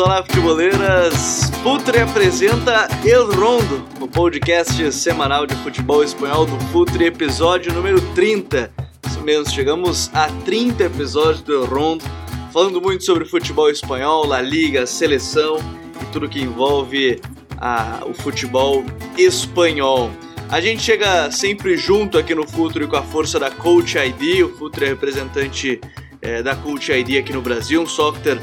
[0.00, 1.50] Olá, futeboleiras!
[1.60, 8.72] Futre apresenta El Rondo, o podcast semanal de futebol espanhol do Futre, episódio número 30.
[9.04, 12.04] Isso mesmo, chegamos a 30 episódios do El Rondo,
[12.52, 15.58] falando muito sobre futebol espanhol, La Liga, seleção
[16.00, 17.20] e tudo que envolve
[17.56, 18.84] a, o futebol
[19.16, 20.12] espanhol.
[20.48, 24.56] A gente chega sempre junto aqui no Futre com a força da Coach ID, o
[24.56, 25.80] Futre é representante
[26.22, 28.38] é, da Cult ID aqui no Brasil, um software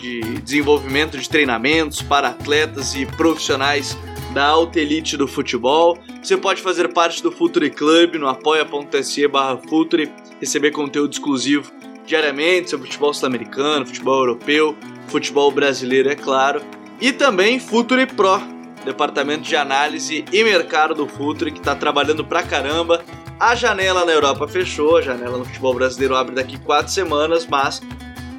[0.00, 3.96] de desenvolvimento de treinamentos para atletas e profissionais
[4.32, 5.98] da alta elite do futebol.
[6.22, 11.72] Você pode fazer parte do Future Club no apoia.se barra Future, receber conteúdo exclusivo
[12.06, 14.76] diariamente sobre futebol sul-americano, futebol europeu,
[15.08, 16.60] futebol brasileiro, é claro.
[17.00, 18.40] E também Future Pro,
[18.84, 23.04] departamento de análise e mercado do Future, que está trabalhando pra caramba
[23.40, 27.80] a janela na Europa fechou, a janela no futebol brasileiro abre daqui quatro semanas, mas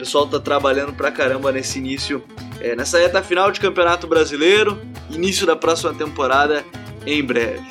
[0.01, 2.23] pessoal tá trabalhando pra caramba nesse início,
[2.59, 6.65] é, nessa reta final de Campeonato Brasileiro, início da próxima temporada
[7.05, 7.61] em breve.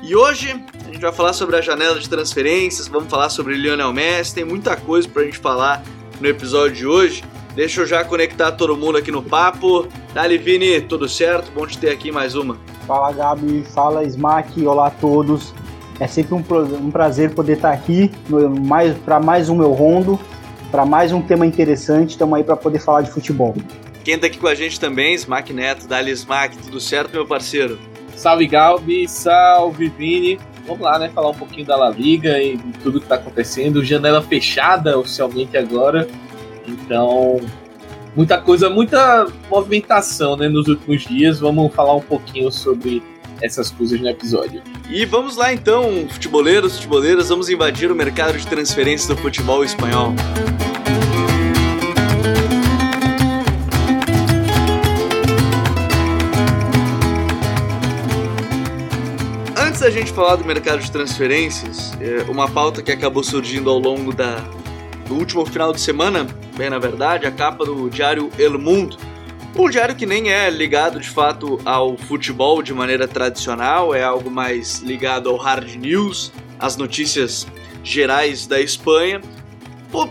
[0.00, 3.92] E hoje a gente vai falar sobre a janela de transferências, vamos falar sobre Lionel
[3.92, 5.82] Messi, tem muita coisa pra gente falar
[6.20, 7.24] no episódio de hoje.
[7.56, 9.88] Deixa eu já conectar todo mundo aqui no papo.
[10.14, 11.50] Dali Vini, tudo certo?
[11.50, 12.56] Bom te ter aqui mais uma.
[12.86, 15.52] Fala Gabi, fala Smack, olá a todos.
[15.98, 18.12] É sempre um, prazer poder estar aqui
[18.64, 20.18] mais, para mais um meu rondo,
[20.70, 22.10] para mais um tema interessante.
[22.10, 23.54] Estamos aí para poder falar de futebol.
[24.04, 27.78] Quem está aqui com a gente também, Smack Neto, Dali Smack, tudo certo, meu parceiro?
[28.16, 30.38] Salve Galbi, salve Vini.
[30.66, 31.10] Vamos lá, né?
[31.10, 33.84] Falar um pouquinho da La Liga e de tudo que está acontecendo.
[33.84, 36.06] Janela fechada oficialmente agora.
[36.66, 37.40] Então,
[38.14, 41.40] muita coisa, muita movimentação né, nos últimos dias.
[41.40, 43.02] Vamos falar um pouquinho sobre
[43.42, 44.62] essas coisas no episódio.
[44.88, 50.14] E vamos lá então, futeboleiros, futeboleiras, vamos invadir o mercado de transferências do futebol espanhol.
[59.56, 63.78] Antes da gente falar do mercado de transferências, é, uma pauta que acabou surgindo ao
[63.78, 64.36] longo da,
[65.06, 68.98] do último final de semana, bem na verdade, a capa do diário El Mundo,
[69.56, 74.30] um diário que nem é ligado de fato ao futebol de maneira tradicional, é algo
[74.30, 77.46] mais ligado ao hard news, às notícias
[77.82, 79.20] gerais da Espanha.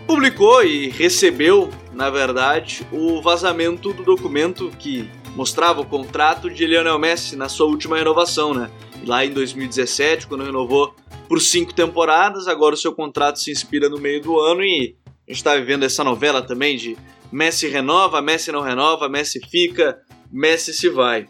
[0.05, 6.99] Publicou e recebeu, na verdade, o vazamento do documento que mostrava o contrato de Lionel
[6.99, 8.69] Messi na sua última renovação, né?
[9.05, 10.93] Lá em 2017, quando renovou
[11.29, 15.31] por cinco temporadas, agora o seu contrato se inspira no meio do ano e a
[15.31, 16.97] gente está vivendo essa novela também de
[17.31, 20.01] Messi renova, Messi não renova, Messi fica,
[20.31, 21.27] Messi se vai.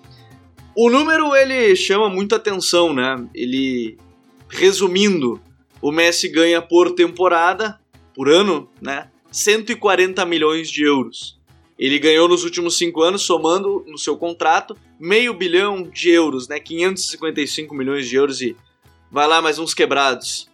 [0.76, 3.18] O número ele chama muita atenção, né?
[3.34, 3.98] Ele,
[4.48, 5.42] resumindo,
[5.82, 7.80] o Messi ganha por temporada,
[8.14, 9.10] por ano, né?
[9.32, 11.38] 140 milhões de euros.
[11.78, 16.60] Ele ganhou nos últimos cinco anos, somando no seu contrato, meio bilhão de euros, né?
[16.60, 18.56] 555 milhões de euros e
[19.12, 20.50] vai lá mais uns quebrados.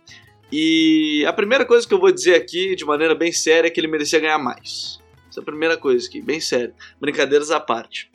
[0.51, 3.79] E a primeira coisa que eu vou dizer aqui, de maneira bem séria, é que
[3.79, 5.00] ele merecia ganhar mais.
[5.35, 6.73] Essa é a primeira coisa aqui, bem sério.
[6.97, 8.09] Brincadeiras à parte.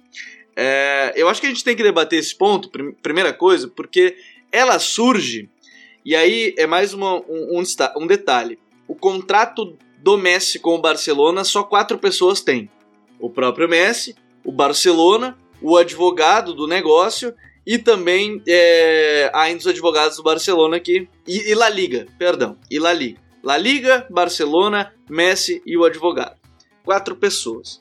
[0.57, 4.17] É, eu acho que a gente tem que debater esse ponto, prim primeira coisa, porque
[4.51, 5.51] ela surge,
[6.03, 7.63] e aí é mais uma, um, um,
[7.99, 8.59] um detalhe.
[8.89, 12.71] O contrato do Messi com o Barcelona só quatro pessoas têm.
[13.19, 17.35] O próprio Messi, o Barcelona, o advogado do negócio
[17.67, 21.07] e também é, ainda os advogados do Barcelona aqui.
[21.29, 22.57] E, e La Liga, perdão.
[22.71, 23.21] E La Liga.
[23.43, 26.40] La Liga, Barcelona, Messi e o advogado
[26.85, 27.81] quatro pessoas.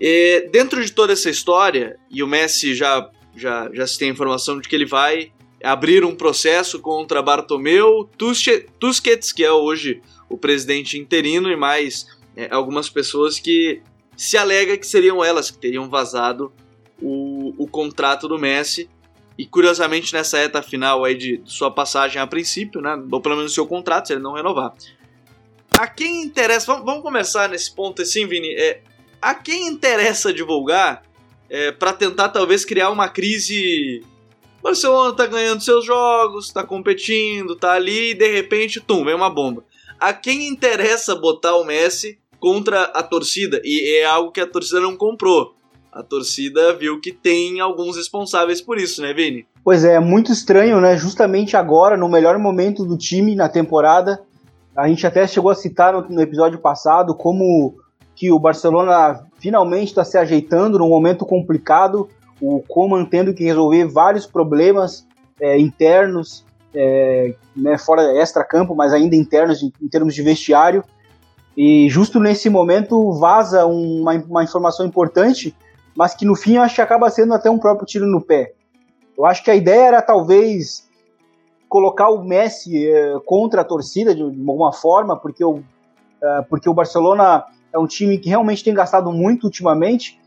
[0.00, 4.58] E dentro de toda essa história, e o Messi já, já, já se tem informação
[4.60, 8.08] de que ele vai abrir um processo contra Bartomeu
[8.78, 13.82] Tusquets, que é hoje o presidente interino, e mais é, algumas pessoas que
[14.16, 16.52] se alega que seriam elas que teriam vazado
[17.00, 18.88] o, o contrato do Messi.
[19.36, 23.54] E curiosamente nessa reta final aí de sua passagem a princípio, né, ou pelo menos
[23.54, 24.74] seu contrato, se ele não renovar,
[25.80, 26.74] a quem interessa.
[26.74, 28.50] Vamos, começar nesse ponto assim, Vini.
[28.50, 28.82] É,
[29.20, 31.02] a quem interessa divulgar
[31.48, 34.04] é, para tentar talvez criar uma crise.
[34.62, 39.30] Barcelona tá ganhando seus jogos, tá competindo, tá ali e de repente, tum, vem uma
[39.30, 39.64] bomba.
[39.98, 43.58] A quem interessa botar o Messi contra a torcida?
[43.64, 45.54] E é algo que a torcida não comprou.
[45.90, 49.46] A torcida viu que tem alguns responsáveis por isso, né, Vini?
[49.64, 50.98] Pois é, muito estranho, né?
[50.98, 54.22] Justamente agora, no melhor momento do time na temporada,
[54.76, 57.74] a gente até chegou a citar no, episódio passado como
[58.14, 62.08] que o Barcelona finalmente está se ajeitando num momento complicado,
[62.40, 65.06] o Coman tendo que resolver vários problemas
[65.40, 66.44] é, internos,
[66.74, 70.84] é, né, fora extra-campo, mas ainda internos em, em termos de vestiário.
[71.56, 75.54] E justo nesse momento vaza uma, uma informação importante,
[75.96, 78.52] mas que no fim eu acho que acaba sendo até um próprio tiro no pé.
[79.18, 80.88] Eu acho que a ideia era talvez
[81.70, 85.62] colocar o Messi eh, contra a torcida de alguma forma, porque o,
[86.20, 90.18] eh, porque o Barcelona é um time que realmente tem gastado muito ultimamente,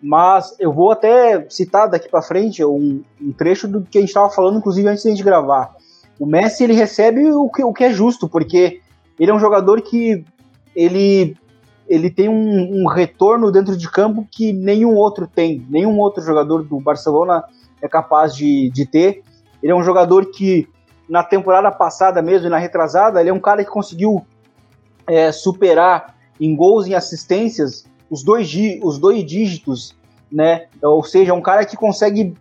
[0.00, 4.10] mas eu vou até citar daqui para frente um, um, trecho do que a gente
[4.10, 5.74] estava falando, inclusive antes de a gente gravar.
[6.20, 8.80] O Messi ele recebe o que, o que é justo, porque
[9.18, 10.24] ele é um jogador que
[10.74, 11.36] ele,
[11.88, 16.62] ele tem um, um, retorno dentro de campo que nenhum outro tem, nenhum outro jogador
[16.62, 17.42] do Barcelona
[17.82, 19.24] é capaz de, de ter.
[19.60, 20.68] Ele é um jogador que
[21.08, 24.26] na temporada passada mesmo e na retrasada, ele é um cara que conseguiu
[25.06, 29.96] é, superar em gols e assistências os dois, os dois dígitos,
[30.30, 30.66] né?
[30.82, 32.34] Ou seja, um cara que consegue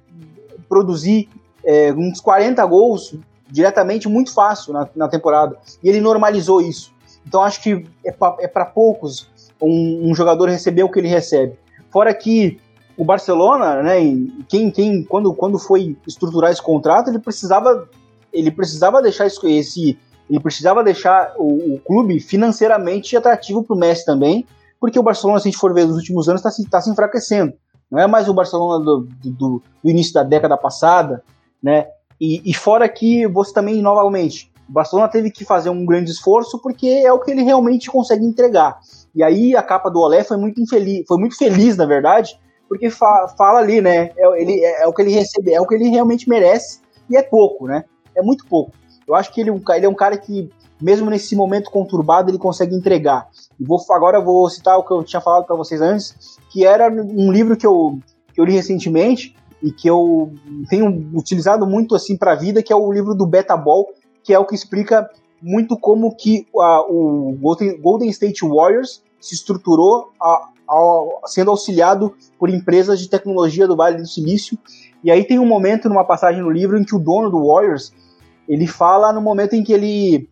[0.68, 1.30] produzir
[1.64, 3.16] é, uns 40 gols
[3.50, 5.58] diretamente muito fácil na, na, temporada.
[5.84, 6.94] E ele normalizou isso.
[7.26, 9.30] Então acho que é para é poucos
[9.62, 11.58] um, um, jogador receber o que ele recebe.
[11.90, 12.60] Fora que
[12.98, 13.98] o Barcelona, né,
[14.48, 17.88] quem, quem quando, quando foi estruturar esse contrato, ele precisava
[18.36, 19.98] ele precisava deixar esse
[20.30, 24.46] ele precisava deixar o, o clube financeiramente atrativo para o Messi também,
[24.80, 26.90] porque o Barcelona, se a gente for ver nos últimos anos, está se, tá se
[26.90, 27.54] enfraquecendo.
[27.90, 31.24] Não é mais o Barcelona do, do, do, início da década passada,
[31.62, 31.88] né?
[32.20, 36.60] E, e, fora que você também, novamente, o Barcelona teve que fazer um grande esforço
[36.60, 38.80] porque é o que ele realmente consegue entregar.
[39.14, 42.90] E aí a capa do Olé foi muito infeliz, foi muito feliz, na verdade, porque
[42.90, 44.12] fa fala ali, né?
[44.18, 46.80] É, ele, é, é, o que ele recebe, é o que ele realmente merece,
[47.10, 47.86] e é pouco, né?
[48.16, 48.72] É muito pouco.
[49.08, 50.50] Eu acho que ele, é ele é um cara que,
[50.82, 53.28] mesmo nesse momento conturbado, ele consegue entregar.
[53.60, 56.66] E vou, agora eu vou citar o que eu tinha falado para vocês antes, que
[56.66, 58.00] era um livro que eu,
[58.34, 60.32] que eu li recentemente e que eu
[60.70, 63.88] tenho utilizado muito assim para a vida, que é o livro do Beta Ball,
[64.24, 65.10] que é o que explica
[65.42, 67.38] muito como que a, o
[67.82, 70.50] Golden State Warriors se estruturou a,
[71.26, 74.58] sendo auxiliado por empresas de tecnologia do Vale do Silício.
[75.04, 77.94] E aí tem um momento numa passagem no livro em que o dono do Warriors
[78.48, 80.30] ele fala no momento em que ele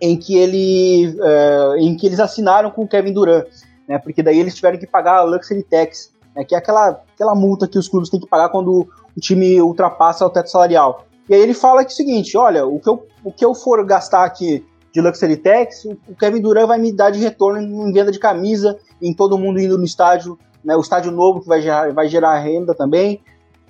[0.00, 3.46] em que ele uh, em que eles assinaram com o Kevin Durant,
[3.88, 3.98] né?
[3.98, 6.44] Porque daí eles tiveram que pagar a luxury tax, né?
[6.44, 10.26] Que é aquela aquela multa que os clubes têm que pagar quando o time ultrapassa
[10.26, 11.06] o teto salarial.
[11.28, 13.54] E aí ele fala que é o seguinte, olha, o que eu, o que eu
[13.54, 17.92] for gastar aqui de luxury tax, o Kevin Durant vai me dar de retorno em
[17.92, 20.76] venda de camisa, em todo mundo indo no estádio, né?
[20.76, 23.20] O estádio novo que vai gerar, vai gerar renda também.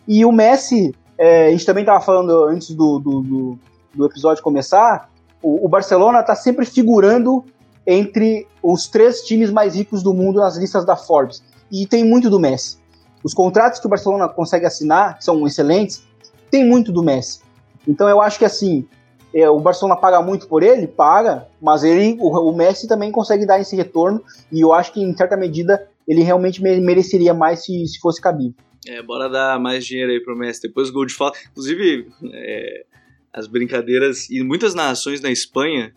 [0.07, 3.59] E o Messi, é, a gente também estava falando antes do, do, do,
[3.95, 5.11] do episódio começar,
[5.43, 7.45] o, o Barcelona está sempre figurando
[7.87, 11.43] entre os três times mais ricos do mundo nas listas da Forbes.
[11.71, 12.79] E tem muito do Messi.
[13.23, 16.03] Os contratos que o Barcelona consegue assinar, que são excelentes,
[16.51, 17.41] tem muito do Messi.
[17.87, 18.87] Então eu acho que assim,
[19.35, 23.45] é, o Barcelona paga muito por ele, paga, mas ele, o, o, Messi também consegue
[23.45, 24.23] dar esse retorno,
[24.53, 28.55] e eu acho que em certa medida ele realmente mereceria mais se, se fosse cabível.
[28.87, 30.63] É, bora dar mais dinheiro aí pro Messi.
[30.63, 31.39] Depois o gol de falta.
[31.51, 32.85] Inclusive, é,
[33.33, 34.29] as brincadeiras.
[34.31, 35.95] E muitas narrações na Espanha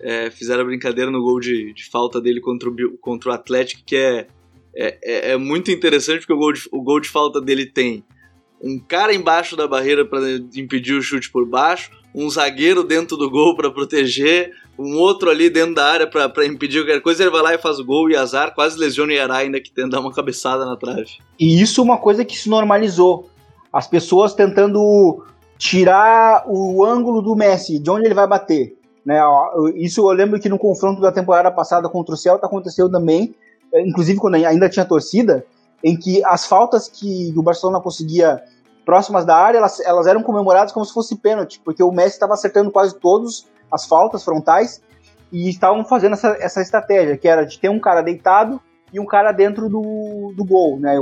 [0.00, 3.82] é, fizeram a brincadeira no gol de, de falta dele contra o, contra o Atlético,
[3.84, 4.26] que é,
[4.74, 8.04] é, é, é muito interessante porque o gol, de, o gol de falta dele tem
[8.62, 10.20] um cara embaixo da barreira para
[10.54, 15.50] impedir o chute por baixo, um zagueiro dentro do gol para proteger, um outro ali
[15.50, 18.54] dentro da área para impedir qualquer coisa, ele vai lá e faz gol e azar,
[18.54, 21.18] quase lesiona o Yará ainda que tenta dar uma cabeçada na trave.
[21.38, 23.28] E isso é uma coisa que se normalizou.
[23.72, 25.22] As pessoas tentando
[25.58, 28.76] tirar o ângulo do Messi, de onde ele vai bater.
[29.04, 29.20] Né?
[29.76, 33.34] Isso eu lembro que no confronto da temporada passada contra o Celta aconteceu também,
[33.72, 35.44] é, inclusive quando ainda tinha torcida,
[35.84, 38.42] em que as faltas que o Barcelona conseguia
[38.84, 42.34] próximas da área, elas, elas eram comemoradas como se fosse pênalti, porque o Messi estava
[42.34, 44.82] acertando quase todas as faltas frontais
[45.32, 48.60] e estavam fazendo essa, essa estratégia, que era de ter um cara deitado
[48.92, 50.96] e um cara dentro do, do gol, né?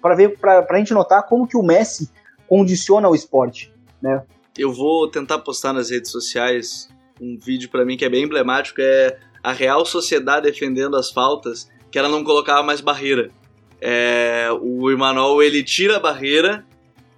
[0.00, 2.10] Para ver, para a gente notar como que o Messi
[2.48, 4.22] condiciona o esporte, né?
[4.56, 6.88] Eu vou tentar postar nas redes sociais
[7.20, 11.70] um vídeo para mim que é bem emblemático, é a Real Sociedade defendendo as faltas,
[11.90, 13.30] que ela não colocava mais barreira.
[13.80, 16.64] É, o Emanuel ele tira a barreira,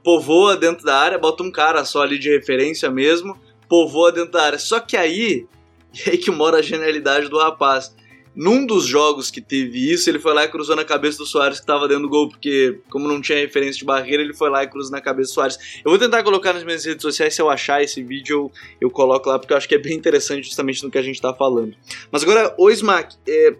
[0.02, 3.38] povoa dentro da área, bota um cara só ali de referência mesmo,
[3.68, 4.58] povoa dentro da área.
[4.58, 5.46] Só que aí,
[6.06, 7.96] é aí que mora a genialidade do rapaz.
[8.34, 11.58] Num dos jogos que teve isso, ele foi lá e cruzou na cabeça do Soares
[11.58, 14.62] que estava dentro do gol, porque como não tinha referência de barreira, ele foi lá
[14.62, 15.58] e cruzou na cabeça do Soares.
[15.84, 18.52] Eu vou tentar colocar nas minhas redes sociais, se eu achar esse vídeo, eu,
[18.82, 21.16] eu coloco lá, porque eu acho que é bem interessante justamente no que a gente
[21.16, 21.74] está falando.
[22.12, 23.56] Mas agora, o Smack, é,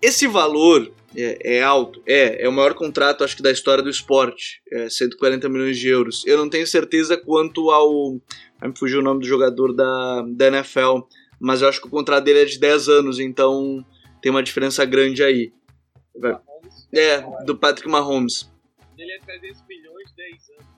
[0.00, 3.90] esse valor é, é, alto, é, é o maior contrato, acho que, da história do
[3.90, 6.24] esporte, é 140 milhões de euros.
[6.26, 8.20] Eu não tenho certeza quanto ao...
[8.60, 11.00] Aí me fugiu o nome do jogador da, da NFL,
[11.40, 13.84] mas eu acho que o contrato dele é de 10 anos, então
[14.20, 15.52] tem uma diferença grande aí.
[16.94, 18.50] É, do Patrick Mahomes.
[18.96, 20.72] Ele é 300 milhões, 10 anos.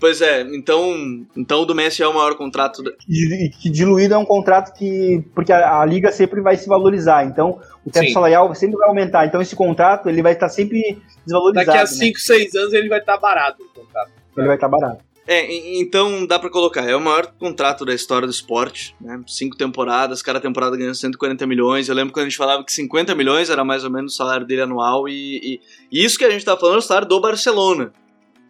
[0.00, 2.82] Pois é, então, então o do Messi é o maior contrato.
[2.82, 2.90] Da...
[3.06, 5.22] E, que diluído é um contrato que.
[5.34, 7.26] Porque a, a, liga sempre vai se valorizar.
[7.26, 8.12] Então, o teto Sim.
[8.12, 9.26] salarial sempre vai aumentar.
[9.26, 11.66] Então, esse contrato ele vai estar sempre desvalorizado.
[11.66, 12.12] Daqui a 5, né?
[12.18, 14.10] 6 anos ele vai estar barato o contrato.
[14.36, 15.10] Ele vai estar barato.
[15.26, 19.20] É, então dá para colocar, é o maior contrato da história do esporte, né?
[19.28, 21.88] Cinco temporadas, cada temporada ganhando 140 milhões.
[21.88, 24.44] Eu lembro quando a gente falava que 50 milhões era mais ou menos o salário
[24.44, 25.60] dele anual, e, e,
[25.92, 27.92] e isso que a gente tá falando é o salário do Barcelona.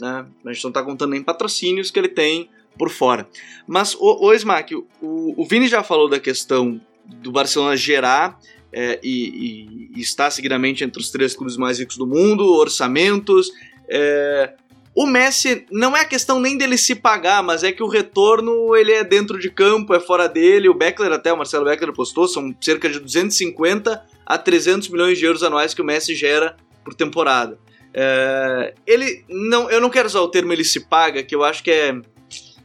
[0.00, 0.24] Né?
[0.46, 3.28] A gente não tá contando nem patrocínios que ele tem por fora.
[3.66, 8.38] Mas, o, o Smack, o, o Vini já falou da questão do Barcelona gerar
[8.72, 13.50] é, e, e, e, estar seguidamente entre os três clubes mais ricos do mundo, orçamentos.
[13.88, 14.54] É,
[14.94, 18.74] o Messi não é a questão nem dele se pagar, mas é que o retorno
[18.76, 20.68] ele é dentro de campo, é fora dele.
[20.68, 25.24] O Beckler até, o Marcelo Beckler postou, são cerca de 250 a 300 milhões de
[25.24, 27.58] euros anuais que o Messi gera por temporada.
[27.92, 31.62] É, ele não, eu não quero usar o termo ele se paga, que eu acho
[31.62, 32.00] que é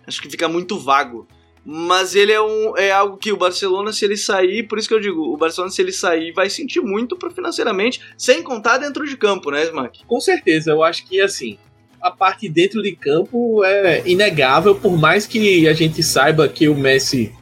[0.08, 1.28] acho que fica muito vago.
[1.66, 4.94] Mas ele é, um, é algo que o Barcelona, se ele sair, por isso que
[4.94, 9.18] eu digo, o Barcelona, se ele sair, vai sentir muito financeiramente, sem contar dentro de
[9.18, 10.06] campo, né, Smack?
[10.06, 11.58] Com certeza, eu acho que assim,
[12.00, 16.76] a parte dentro de campo é inegável, por mais que a gente saiba que o
[16.76, 17.34] Messi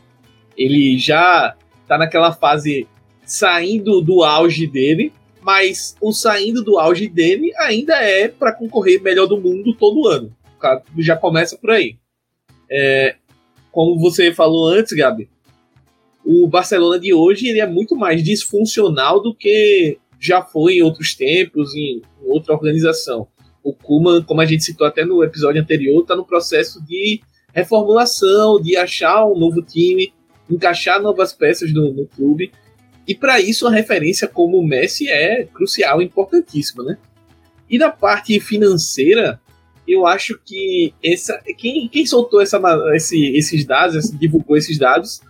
[0.58, 2.88] ele já tá naquela fase
[3.26, 5.12] saindo do auge dele,
[5.42, 10.34] mas o saindo do auge dele ainda é para concorrer melhor do mundo todo ano.
[10.98, 11.98] Já começa por aí.
[12.72, 13.16] É,
[13.74, 15.30] como você falou antes, Gabi,
[16.24, 21.14] o Barcelona de hoje ele é muito mais disfuncional do que já foi em outros
[21.14, 23.28] tempos, em outra organização
[23.64, 27.22] o Kuman, como a gente citou até no episódio anterior, está no processo de
[27.54, 30.14] reformulação, de achar um novo time,
[30.50, 32.52] encaixar novas peças no, no clube.
[33.08, 36.98] E para isso a referência como o Messi é crucial, importantíssima, né?
[37.70, 39.40] E da parte financeira,
[39.88, 42.62] eu acho que essa, quem, quem soltou essa,
[42.96, 45.22] esse, esses dados, divulgou esses dados,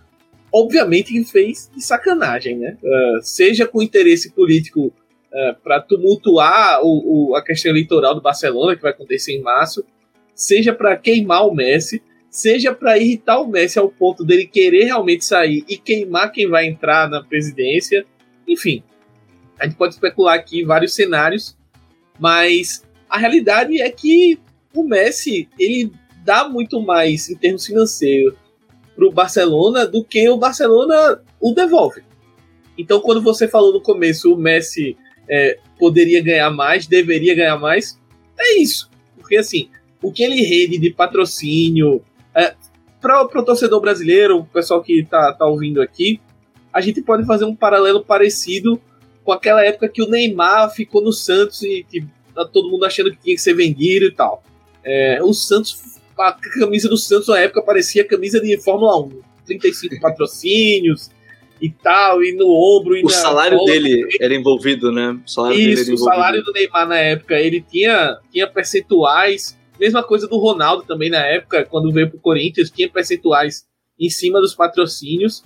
[0.52, 2.76] obviamente fez de sacanagem, né?
[2.82, 4.92] Uh, seja com interesse político
[5.32, 9.84] é, para tumultuar o, o, a questão eleitoral do Barcelona, que vai acontecer em março,
[10.32, 15.24] seja para queimar o Messi, seja para irritar o Messi ao ponto dele querer realmente
[15.24, 18.06] sair e queimar quem vai entrar na presidência.
[18.46, 18.84] Enfim,
[19.58, 21.56] a gente pode especular aqui vários cenários,
[22.16, 24.38] mas a realidade é que
[24.74, 25.92] o Messi ele
[26.24, 28.34] dá muito mais em termos financeiros
[28.94, 32.02] para o Barcelona do que o Barcelona o devolve.
[32.76, 34.96] Então, quando você falou no começo, o Messi
[35.28, 38.00] é, poderia ganhar mais, deveria ganhar mais.
[38.38, 38.90] É isso.
[39.16, 39.68] Porque assim,
[40.02, 42.02] o que ele rende de patrocínio
[42.34, 42.54] é,
[43.00, 46.20] para o torcedor brasileiro, o pessoal que tá, tá ouvindo aqui,
[46.72, 48.80] a gente pode fazer um paralelo parecido
[49.22, 52.04] com aquela época que o Neymar ficou no Santos e que
[52.34, 54.42] tá todo mundo achando que tinha que ser vendido e tal.
[54.84, 59.22] É, o Santos, a camisa do Santos na época parecia camisa de Fórmula 1.
[59.46, 61.10] 35 patrocínios,
[61.60, 62.96] e tal, e no ombro.
[62.96, 65.18] E o salário dele era envolvido, né?
[65.24, 69.58] O salário Isso, o salário do Neymar na época, ele tinha, tinha percentuais.
[69.78, 73.64] Mesma coisa do Ronaldo também na época, quando veio pro Corinthians, tinha percentuais
[73.98, 75.42] em cima dos patrocínios.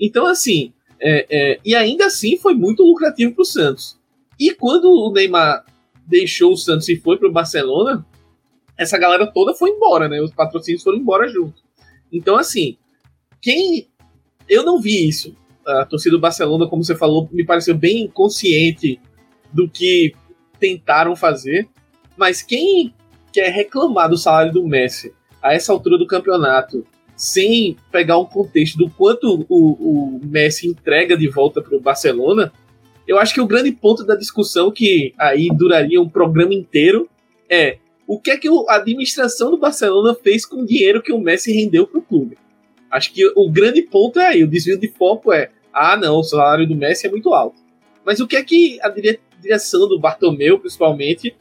[0.00, 3.98] Então, assim, é, é, e ainda assim foi muito lucrativo pro Santos.
[4.38, 5.64] E quando o Neymar
[6.06, 8.04] deixou o Santos e foi pro Barcelona,
[8.80, 10.20] essa galera toda foi embora, né?
[10.22, 11.62] Os patrocínios foram embora junto.
[12.10, 12.78] Então, assim,
[13.42, 13.88] quem.
[14.48, 18.98] Eu não vi isso a torcida do Barcelona, como você falou, me pareceu bem consciente
[19.52, 20.14] do que
[20.58, 21.68] tentaram fazer.
[22.16, 22.94] Mas quem
[23.32, 26.84] quer reclamar do salário do Messi a essa altura do campeonato,
[27.14, 32.50] sem pegar um contexto do quanto o, o Messi entrega de volta para o Barcelona,
[33.06, 37.08] eu acho que o grande ponto da discussão, que aí duraria um programa inteiro,
[37.48, 37.78] é
[38.10, 41.52] o que é que a administração do Barcelona fez com o dinheiro que o Messi
[41.52, 42.36] rendeu para o clube.
[42.90, 46.24] Acho que o grande ponto é aí, o desvio de foco é ah, não, o
[46.24, 47.60] salário do Messi é muito alto.
[48.04, 48.92] Mas o que é que a
[49.40, 51.36] direção do Bartomeu, principalmente,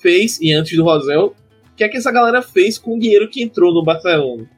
[0.00, 1.36] fez, e antes do Rosel,
[1.72, 4.48] o que é que essa galera fez com o dinheiro que entrou no Barcelona?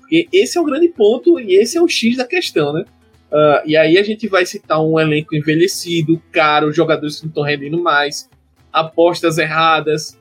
[0.00, 2.84] Porque esse é o grande ponto e esse é o X da questão, né?
[3.30, 7.44] Uh, e aí a gente vai citar um elenco envelhecido, caro, jogadores que não estão
[7.44, 8.28] rendendo mais,
[8.72, 10.18] apostas erradas,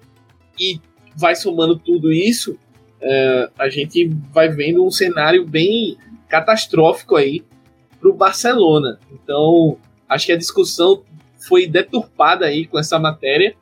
[0.60, 0.80] e
[1.16, 2.54] vai somando tudo isso,
[3.02, 7.44] uh, a gente vai vendo um cenário bem catastrófico aí
[8.00, 9.00] para o Barcelona.
[9.12, 9.78] Então,
[10.10, 11.04] acho que a discussão
[11.48, 13.56] foi deturpada aí com essa matéria,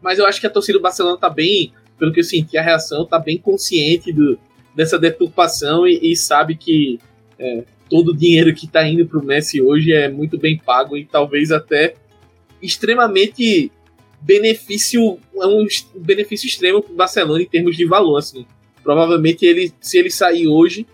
[0.00, 2.62] mas eu acho que a torcida do Barcelona está bem, pelo que eu senti, a
[2.62, 4.38] reação está bem consciente do,
[4.74, 7.00] dessa deturpação e, e sabe que
[7.38, 10.96] é, todo o dinheiro que está indo para o Messi hoje é muito bem pago
[10.96, 11.94] e talvez até
[12.62, 13.72] extremamente
[14.20, 18.16] benefício, é um benefício extremo para o Barcelona em termos de valor.
[18.16, 18.46] Assim.
[18.82, 20.86] Provavelmente ele, se ele sair hoje,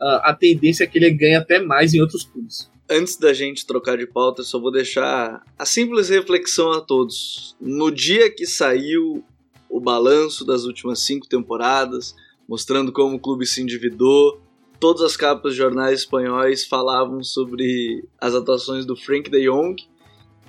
[0.00, 2.70] a tendência é que ele ganhe até mais em outros clubes.
[2.90, 7.56] Antes da gente trocar de pauta, só vou deixar a simples reflexão a todos.
[7.60, 9.24] No dia que saiu
[9.70, 12.14] o balanço das últimas cinco temporadas,
[12.46, 14.42] mostrando como o clube se endividou,
[14.78, 19.76] todas as capas de jornais espanhóis falavam sobre as atuações do Frank de Jong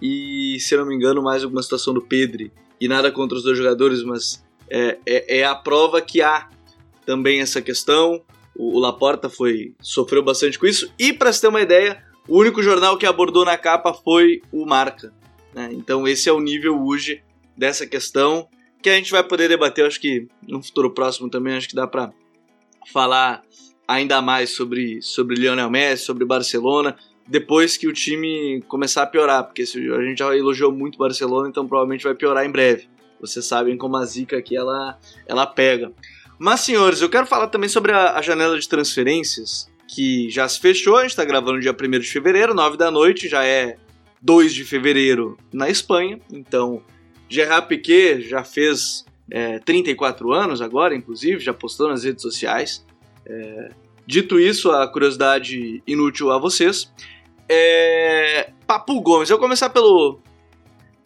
[0.04, 2.52] e, se não me engano, mais alguma situação do Pedri.
[2.80, 6.50] E nada contra os dois jogadores, mas é, é, é a prova que há
[7.06, 8.22] também essa questão.
[8.54, 10.92] O, o Laporta foi sofreu bastante com isso.
[11.00, 14.66] E, para se ter uma ideia, o único jornal que abordou na capa foi o
[14.66, 15.14] Marca.
[15.56, 15.70] Né?
[15.72, 17.24] Então, esse é o nível hoje
[17.56, 18.50] dessa questão
[18.82, 19.86] que a gente vai poder debater.
[19.86, 22.12] acho que no futuro próximo também acho que dá para
[22.92, 23.42] falar
[23.88, 29.44] ainda mais sobre, sobre Lionel Messi, sobre Barcelona, depois que o time começar a piorar,
[29.44, 32.88] porque a gente já elogiou muito o Barcelona, então provavelmente vai piorar em breve.
[33.20, 35.92] Vocês sabem como a zica aqui ela, ela pega.
[36.38, 40.60] Mas, senhores, eu quero falar também sobre a, a janela de transferências, que já se
[40.60, 43.78] fechou, a gente está gravando dia 1 de fevereiro, 9 da noite, já é
[44.22, 46.84] 2 de fevereiro na Espanha, então
[47.30, 52.86] Gerard Piquet já fez é, 34 anos agora, inclusive, já postou nas redes sociais.
[53.26, 53.70] É,
[54.06, 56.92] dito isso, a curiosidade inútil a vocês.
[57.56, 60.20] É, Papu Gomes, eu vou começar pelo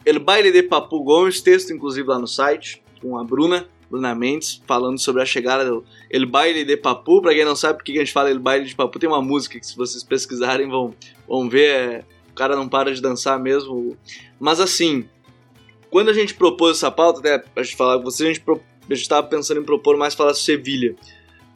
[0.05, 4.63] El Baile de Papu Gomes, texto inclusive lá no site, com a Bruna, Bruna Mendes,
[4.65, 7.21] falando sobre a chegada do El Baile de Papu.
[7.21, 9.21] Pra quem não sabe por que a gente fala El Baile de Papu, tem uma
[9.21, 10.93] música que se vocês pesquisarem vão,
[11.27, 13.97] vão ver, é, o cara não para de dançar mesmo.
[14.39, 15.03] Mas assim,
[15.89, 19.59] quando a gente propôs essa pauta, até a gente falar com a gente estava pensando
[19.59, 20.95] em propor mais falar sobre Sevilha.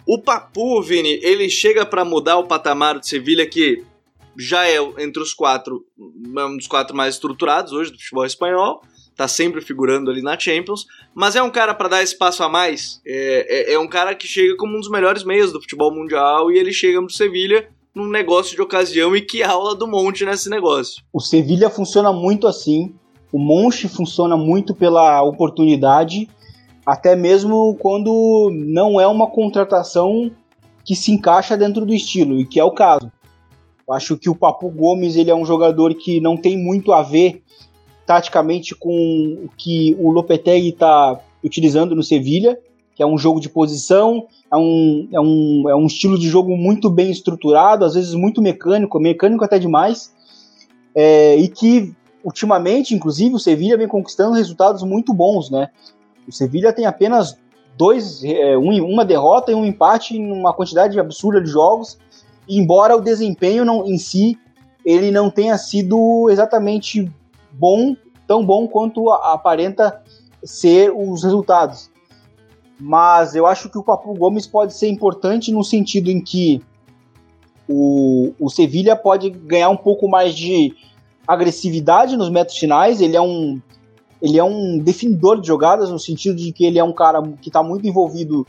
[0.06, 3.86] O Papu, Vini, ele chega para mudar o patamar de Sevilha, que
[4.38, 8.82] já é entre os quatro, um dos quatro mais estruturados hoje do futebol espanhol,
[9.15, 13.02] tá sempre figurando ali na Champions, mas é um cara para dar espaço a mais,
[13.06, 16.52] é, é, é, um cara que chega como um dos melhores meios do futebol mundial
[16.52, 20.50] e ele chega pro Sevilha num negócio de ocasião e que aula do monte nesse
[20.50, 21.04] negócio.
[21.12, 22.96] O Sevilha funciona muito assim,
[23.32, 26.30] o Monche funciona muito pela oportunidade,
[26.86, 30.32] até mesmo quando não é uma contratação
[30.84, 33.12] que se encaixa dentro do estilo, e que é o caso.
[33.94, 37.44] Acho que o Papu Gomes ele é um jogador que não tem muito a ver
[38.06, 42.58] taticamente com o que o Lopetegui está utilizando no Sevilha,
[42.96, 46.56] que é um jogo de posição, é um, é, um, é um estilo de jogo
[46.58, 50.14] muito bem estruturado, às vezes muito mecânico, mecânico até demais,
[50.94, 55.70] é, e que ultimamente, inclusive, o Sevilha vem conquistando resultados muito bons, né?
[56.28, 57.38] O Sevilha tem apenas
[57.78, 61.98] dois, é, um, uma derrota e um empate em uma quantidade absurda de jogos,
[62.48, 64.38] embora o desempenho não, em si
[64.86, 67.12] ele não tenha sido exatamente
[67.52, 67.96] bom,
[68.28, 70.02] tão bom quanto aparenta
[70.44, 71.90] ser os resultados.
[72.80, 76.62] Mas eu acho que o Papu Gomes pode ser importante no sentido em que
[77.68, 80.74] o, o Sevilha pode ganhar um pouco mais de
[81.28, 83.62] agressividade nos metros finais, ele é um
[84.22, 87.50] ele é um definidor de jogadas no sentido de que ele é um cara que
[87.50, 88.46] está muito envolvido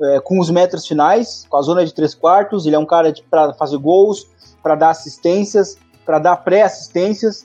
[0.00, 2.66] é, com os metros finais, com a zona de três quartos.
[2.66, 4.26] Ele é um cara para fazer gols,
[4.62, 7.44] para dar assistências, para dar pré-assistências.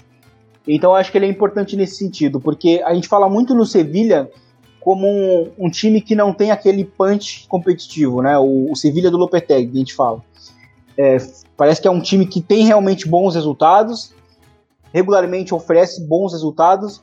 [0.67, 4.29] Então acho que ele é importante nesse sentido, porque a gente fala muito no Sevilha
[4.79, 8.38] como um, um time que não tem aquele punch competitivo, né?
[8.38, 10.23] O, o Sevilha do Lopetegui, a gente fala.
[10.97, 11.17] É,
[11.57, 14.13] parece que é um time que tem realmente bons resultados,
[14.93, 17.01] regularmente oferece bons resultados,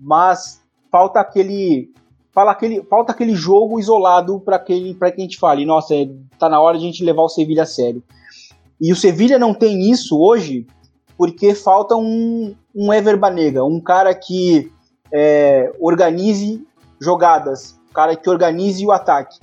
[0.00, 1.90] mas falta aquele
[2.38, 6.60] fala aquele, falta aquele jogo isolado para que a gente fale, nossa, é, tá na
[6.60, 8.00] hora de a gente levar o Sevilha a sério.
[8.80, 10.64] E o Sevilha não tem isso hoje
[11.16, 14.70] porque falta um, um Ever Banega, um cara que
[15.12, 16.64] é, organize
[17.00, 19.40] jogadas, um cara que organize o ataque.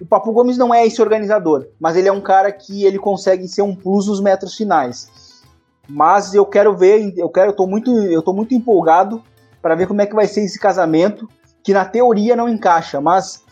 [0.00, 3.46] O Papu Gomes não é esse organizador, mas ele é um cara que ele consegue
[3.46, 5.44] ser um plus nos metros finais.
[5.88, 9.22] Mas eu quero ver, eu quero, eu tô muito, eu tô muito empolgado
[9.62, 11.28] para ver como é que vai ser esse casamento,
[11.66, 13.42] que na teoria não encaixa, mas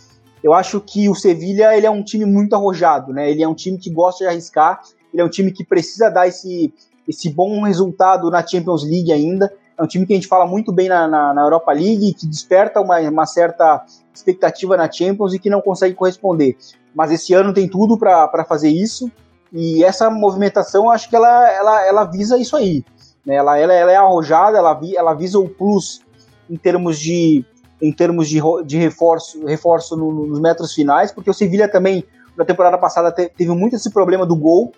[0.41, 3.29] eu acho que o Sevilha ele é um time muito arrojado, né?
[3.29, 4.81] Ele é um time que gosta de arriscar,
[5.13, 6.73] ele é um time que precisa dar esse,
[7.09, 9.53] esse bom resultado na Champions League ainda.
[9.77, 12.25] É um time que a gente fala muito bem na, na, na Europa League, que
[12.25, 16.57] desperta uma, uma, certa expectativa na Champions e que não consegue corresponder.
[16.95, 19.11] Mas esse ano tem tudo para fazer isso.
[19.53, 22.85] E essa movimentação, acho que ela, ela, ela visa isso aí.
[23.27, 23.35] Né?
[23.35, 26.01] Ela, ela, ela é arrojada, ela, vi, ela visa o plus
[26.49, 27.45] em termos de,
[27.85, 32.03] em termos de, de reforço, reforço no, nos metros finais, porque o Sevilha também,
[32.37, 34.73] na temporada passada, te, teve muito esse problema do gol.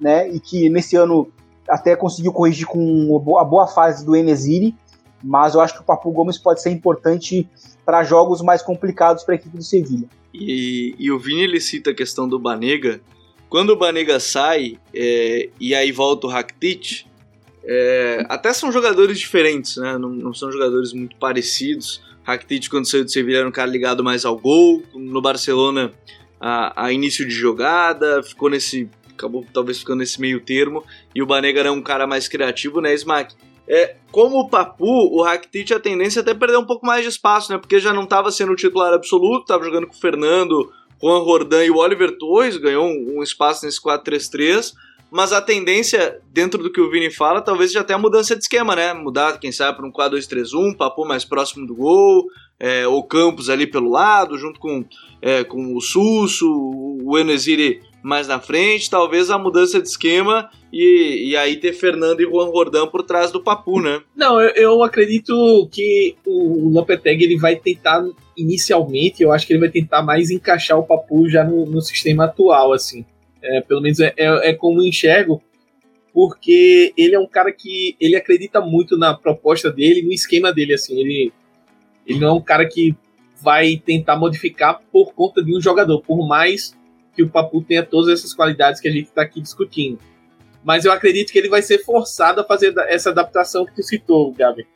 [0.00, 0.28] né?
[0.28, 1.30] E que nesse ano
[1.68, 4.74] até conseguiu corrigir com a boa fase do Enesiri,
[5.22, 7.48] mas eu acho que o Papu Gomes pode ser importante
[7.84, 10.08] para jogos mais complicados para a equipe do Sevilha.
[10.32, 13.00] E, e, o Vini ele cita a questão do Banega.
[13.48, 17.06] Quando o Banega sai é, e aí volta o Rakitic,
[17.64, 19.98] é, até são jogadores diferentes, né?
[19.98, 22.02] Não, não, são jogadores muito parecidos.
[22.22, 24.82] Rakitic, quando saiu do Sevilha, era um cara ligado mais ao gol.
[24.94, 25.92] No Barcelona,
[26.40, 28.88] a, a início de jogada, ficou nesse.
[29.10, 30.84] acabou talvez ficando nesse meio termo.
[31.14, 33.34] E o Banega era um cara mais criativo, né, Smack?
[33.66, 37.10] É, como o Papu, o Rakitic a tendência é até perder um pouco mais de
[37.10, 37.58] espaço, né?
[37.58, 41.64] Porque já não estava sendo o titular absoluto, estava jogando com o Fernando, Juan Jordan
[41.64, 44.72] e o Oliver Torres, ganhou um, um espaço nesse 4-3-3.
[45.10, 48.42] Mas a tendência, dentro do que o Vini fala, talvez já até a mudança de
[48.42, 48.92] esquema, né?
[48.92, 52.26] Mudar, quem sabe, para um 4-2-3-1, Papu mais próximo do gol,
[52.60, 54.84] é, o Campos ali pelo lado, junto com,
[55.22, 56.46] é, com o Susso,
[57.02, 62.20] o Enesiri mais na frente, talvez a mudança de esquema e, e aí ter Fernando
[62.20, 64.00] e Juan Rordão por trás do Papu, né?
[64.14, 68.04] Não, eu, eu acredito que o Lopetegui ele vai tentar
[68.36, 72.26] inicialmente, eu acho que ele vai tentar mais encaixar o Papu já no, no sistema
[72.26, 73.04] atual, assim.
[73.42, 75.42] É, pelo menos é, é, é como enxergo,
[76.12, 80.74] porque ele é um cara que ele acredita muito na proposta dele, no esquema dele,
[80.74, 80.98] assim.
[80.98, 81.32] Ele,
[82.06, 82.96] ele não é um cara que
[83.40, 86.76] vai tentar modificar por conta de um jogador, por mais
[87.14, 89.98] que o Papu tenha todas essas qualidades que a gente está aqui discutindo.
[90.64, 94.32] Mas eu acredito que ele vai ser forçado a fazer essa adaptação que tu citou,
[94.32, 94.66] Gabi.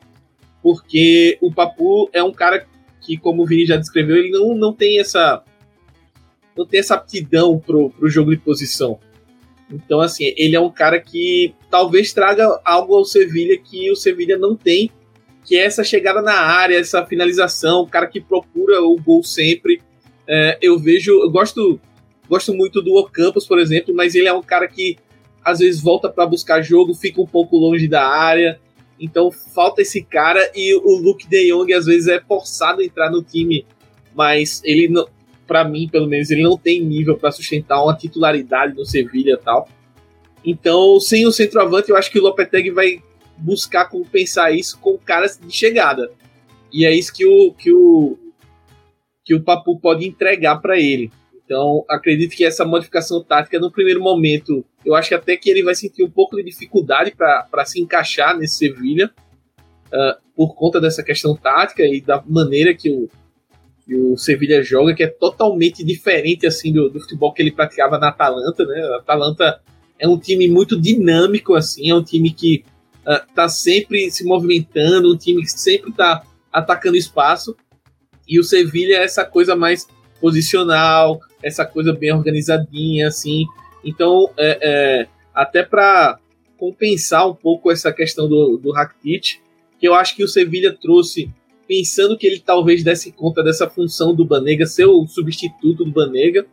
[0.61, 2.65] Porque o Papu é um cara
[3.01, 5.43] que, como o Vini já descreveu, ele não, não tem essa
[6.57, 8.99] não tem essa aptidão pro, pro jogo de posição.
[9.71, 14.37] Então, assim, ele é um cara que talvez traga algo ao Sevilha que o Sevilha
[14.37, 14.91] não tem,
[15.45, 19.81] que é essa chegada na área, essa finalização, o cara que procura o gol sempre.
[20.27, 21.79] É, eu vejo, eu gosto
[22.29, 24.97] Gosto muito do Ocampos, por exemplo, mas ele é um cara que
[25.43, 28.59] às vezes volta para buscar jogo, fica um pouco longe da área.
[28.99, 33.11] Então falta esse cara e o Luke De Jong às vezes é forçado a entrar
[33.11, 33.65] no time,
[34.15, 35.07] mas ele não,
[35.53, 39.37] para mim, pelo menos, ele não tem nível para sustentar uma titularidade no Sevilha e
[39.37, 39.69] tal.
[40.43, 43.03] Então, sem o centroavante, eu acho que o Lopetegui vai
[43.37, 46.11] buscar compensar isso com caras de chegada.
[46.71, 48.17] E é isso que o que o
[49.23, 51.11] que o Papu pode entregar para ele.
[51.45, 55.61] Então, acredito que essa modificação tática, no primeiro momento, eu acho que até que ele
[55.61, 59.11] vai sentir um pouco de dificuldade para se encaixar nesse Sevilha,
[59.93, 63.07] uh, por conta dessa questão tática e da maneira que o,
[63.85, 67.97] que o Sevilha joga, que é totalmente diferente assim do, do futebol que ele praticava
[67.97, 68.65] na Atalanta.
[68.65, 68.81] Né?
[68.81, 69.61] A Atalanta
[69.99, 72.63] é um time muito dinâmico, assim, é um time que
[73.05, 77.55] uh, sempre se movimentando, um time que sempre está atacando espaço.
[78.27, 79.87] E o Sevilha é essa coisa mais
[80.19, 83.45] posicional, essa coisa bem organizadinha, assim.
[83.83, 86.19] Então, é, é até para
[86.57, 89.41] compensar um pouco essa questão do, do Rakitic,
[89.79, 91.29] que eu acho que o Sevilha trouxe
[91.67, 96.45] pensando que ele talvez desse conta dessa função do Banega, ser o substituto do Banega,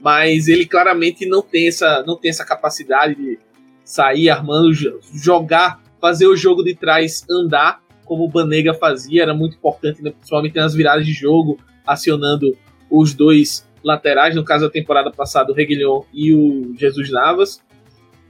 [0.00, 3.38] mas ele claramente não tem essa, não tem essa capacidade de
[3.84, 4.72] sair armando,
[5.12, 10.10] jogar, fazer o jogo de trás andar, como o Banega fazia, era muito importante, né,
[10.10, 12.56] principalmente nas viradas de jogo, acionando
[12.90, 17.62] os dois laterais, no caso da temporada passada, o Reguilhon e o Jesus Navas.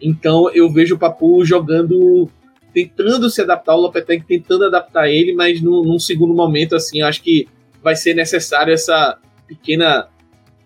[0.00, 2.28] Então eu vejo o Papu jogando,
[2.74, 7.22] tentando se adaptar, o Lopetegui tentando adaptar ele, mas num, num segundo momento, assim, acho
[7.22, 7.46] que
[7.80, 10.08] vai ser necessário essa pequena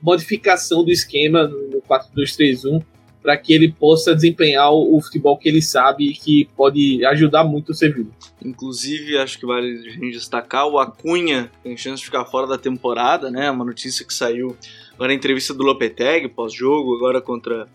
[0.01, 2.83] modificação do esquema no 4-2-3-1
[3.21, 7.45] para que ele possa desempenhar o, o, futebol que ele sabe e que pode ajudar
[7.45, 8.11] muito o Sevilla.
[8.43, 12.57] Inclusive, acho que vale a gente destacar, o Acunha tem chance de ficar fora da
[12.57, 13.51] temporada, né?
[13.51, 14.57] Uma notícia que saiu
[14.95, 17.69] agora na entrevista do Lopetegui, pós-jogo, agora contra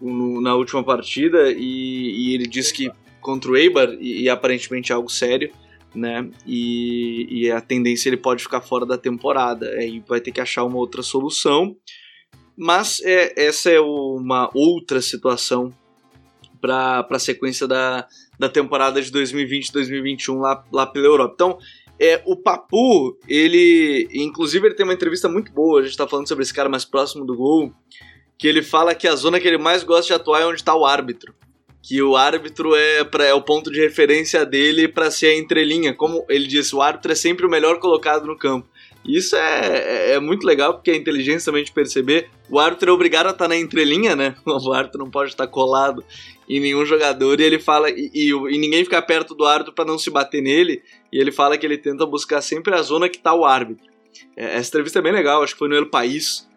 [0.00, 2.90] na última partida, e, e, ele disse que
[3.26, 5.52] contra o Eibar, e, e aparentemente é algo sério,
[5.92, 6.30] né?
[6.46, 9.68] E, e, a tendência ele pode ficar fora da temporada.
[9.70, 11.76] Aí vai ter que achar uma outra solução.
[12.56, 15.74] Mas é, essa é uma outra situação
[16.60, 18.06] para a sequência da,
[18.38, 21.34] da temporada de 2020-2021 lá, lá pela Europa.
[21.34, 21.58] Então,
[21.98, 24.08] é, o Papu, ele.
[24.12, 25.80] Inclusive, ele tem uma entrevista muito boa.
[25.80, 27.72] A gente está falando sobre esse cara mais próximo do gol.
[28.38, 30.76] Que ele fala que a zona que ele mais gosta de atuar é onde está
[30.76, 31.34] o árbitro.
[31.86, 35.94] Que o árbitro é, pra, é o ponto de referência dele para ser a entrelinha.
[35.94, 38.68] Como ele disse, o árbitro é sempre o melhor colocado no campo.
[39.06, 42.28] Isso é, é, é, muito legal, porque a inteligência também de perceber.
[42.50, 44.34] O árbitro é obrigado a estar na entrelinha, né?
[44.44, 46.04] O árbitro não pode estar colado
[46.48, 47.88] em nenhum jogador e ele fala.
[47.88, 50.82] E, e, e ninguém fica perto do árbitro para não se bater nele.
[51.12, 53.86] E ele fala que ele tenta buscar sempre a zona que está o árbitro.
[54.36, 56.48] É, essa entrevista é bem legal, acho que foi no El País.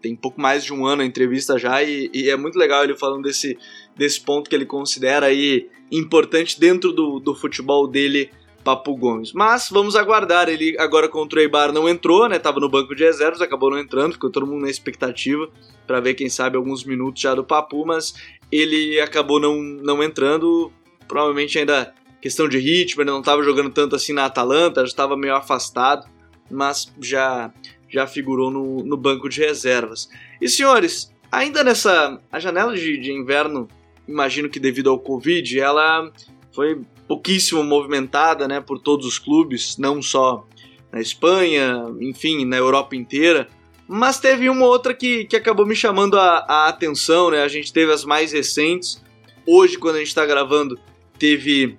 [0.00, 2.96] Tem pouco mais de um ano a entrevista já, e, e, é muito legal ele
[2.96, 3.56] falando desse,
[3.96, 8.30] desse ponto que ele considera aí importante dentro do, do futebol dele,
[8.64, 9.32] Papo Gomes.
[9.32, 12.38] Mas vamos aguardar, ele agora contra o Eibar não entrou, né?
[12.38, 15.48] Tava no banco de reservas, acabou não entrando, ficou todo mundo na expectativa
[15.86, 18.14] para ver, quem sabe, alguns minutos já do Papu, mas
[18.52, 20.70] ele acabou não, não entrando,
[21.06, 25.16] provavelmente ainda questão de ritmo, ele não estava jogando tanto assim na Atalanta, já estava
[25.16, 26.06] meio afastado,
[26.50, 27.52] mas já
[27.88, 30.08] já figurou no, no banco de reservas.
[30.40, 33.68] E senhores, ainda nessa a janela de, de inverno,
[34.06, 36.10] imagino que devido ao Covid, ela
[36.54, 40.46] foi pouquíssimo movimentada né, por todos os clubes, não só
[40.92, 43.48] na Espanha, enfim, na Europa inteira.
[43.86, 47.42] Mas teve uma outra que, que acabou me chamando a, a atenção, né?
[47.42, 49.02] A gente teve as mais recentes.
[49.46, 50.78] Hoje, quando a gente está gravando,
[51.18, 51.78] teve,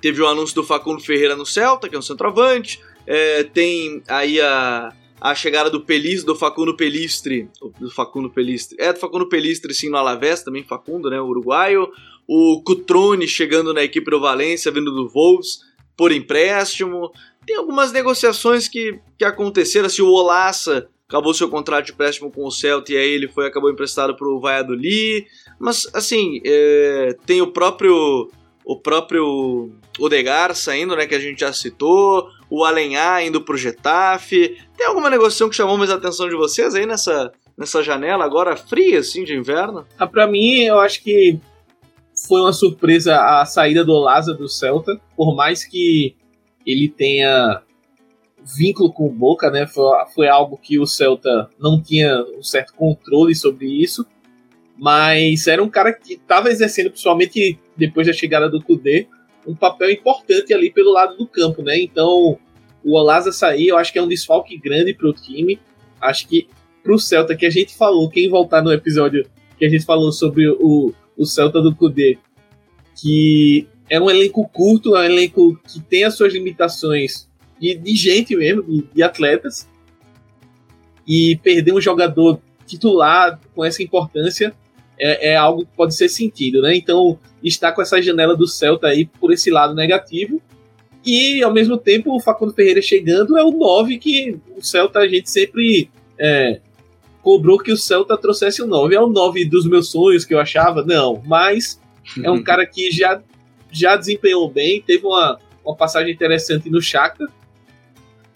[0.00, 2.80] teve o anúncio do Facundo Ferreira no Celta, que é um centroavante.
[3.06, 7.48] É, tem aí a, a chegada do Pelis, do Facundo Pelistre,
[7.80, 11.88] do Facundo Pelistre, é do Facundo Pelistre sim no Alavés, também Facundo, né, uruguaio,
[12.28, 15.60] o Cutrone chegando na equipe do Valência, vindo do Wolves,
[15.96, 17.10] por empréstimo,
[17.46, 22.44] tem algumas negociações que, que aconteceram, assim, o Olaça acabou seu contrato de empréstimo com
[22.44, 25.24] o Celta e aí ele foi acabou emprestado para o Valladolid,
[25.58, 28.28] mas assim, é, tem o próprio
[28.64, 34.58] o próprio Odegar saindo, né, que a gente já citou, o Alenhar indo pro Getafe.
[34.76, 38.56] Tem alguma negociação que chamou mais a atenção de vocês aí nessa, nessa janela agora
[38.56, 39.86] fria, assim, de inverno?
[39.98, 41.38] Ah, pra mim, eu acho que
[42.26, 46.14] foi uma surpresa a saída do Olaza do Celta, por mais que
[46.66, 47.62] ele tenha
[48.56, 49.66] vínculo com o Boca, né?
[49.66, 54.06] Foi, foi algo que o Celta não tinha um certo controle sobre isso,
[54.78, 59.08] mas era um cara que estava exercendo, principalmente depois da chegada do Kudê,
[59.46, 61.78] um papel importante ali pelo lado do campo, né?
[61.78, 62.38] Então,
[62.84, 65.58] o Olaza sair, eu acho que é um desfalque grande para o time.
[66.00, 66.48] Acho que
[66.82, 69.26] para o Celta, que a gente falou, quem voltar no episódio
[69.58, 72.18] que a gente falou sobre o, o Celta do Kudê,
[73.00, 77.28] que é um elenco curto, é um elenco que tem as suas limitações
[77.60, 79.68] de, de gente mesmo, de, de atletas.
[81.06, 84.52] E perder um jogador titular com essa importância
[84.98, 86.74] é, é, algo que pode ser sentido, né?
[86.76, 90.40] Então, está com essa janela do Celta aí por esse lado negativo.
[91.04, 95.08] E, ao mesmo tempo, o Facundo Ferreira chegando é o 9 que o Celta, a
[95.08, 96.60] gente sempre é,
[97.22, 98.94] cobrou que o Celta trouxesse o 9.
[98.94, 100.84] É o 9 dos meus sonhos que eu achava?
[100.84, 101.80] Não, mas
[102.22, 103.22] é um cara que já,
[103.70, 107.28] já desempenhou bem, teve uma, uma passagem interessante no Shakhtar,